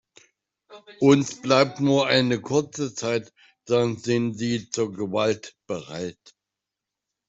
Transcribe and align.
Uns 0.99 1.41
bleibt 1.43 1.79
nur 1.79 2.07
eine 2.07 2.41
kurze 2.41 2.91
Zeit, 2.95 3.31
dann 3.67 3.97
sind 3.97 4.33
sie 4.35 4.67
zur 4.71 4.91
Gewalt 4.91 5.55
bereit. 5.67 6.33